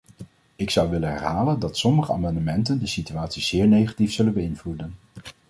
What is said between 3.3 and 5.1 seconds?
zeer negatief zullen beïnvloeden.